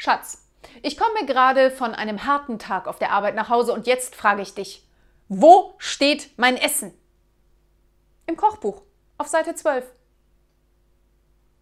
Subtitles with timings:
[0.00, 0.48] Schatz,
[0.82, 4.42] ich komme gerade von einem harten Tag auf der Arbeit nach Hause und jetzt frage
[4.42, 4.88] ich dich,
[5.26, 6.94] wo steht mein Essen?
[8.26, 8.82] Im Kochbuch,
[9.18, 9.84] auf Seite 12.